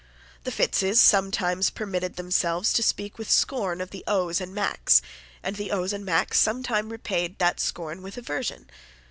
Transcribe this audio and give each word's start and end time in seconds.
The 0.45 0.51
Fitzes 0.51 0.99
sometimes 0.99 1.69
permitted 1.69 2.15
themselves 2.15 2.73
to 2.73 2.81
speak 2.81 3.19
with 3.19 3.29
scorn 3.29 3.79
of 3.81 3.91
the 3.91 4.03
Os 4.07 4.41
and 4.41 4.51
Macs; 4.51 5.03
and 5.43 5.57
the 5.57 5.71
Os 5.71 5.93
and 5.93 6.03
Macs 6.03 6.39
sometimes 6.39 6.89
repaid 6.89 7.37
that 7.37 7.59
scorn 7.59 8.01
with 8.01 8.17
aversion. 8.17 8.67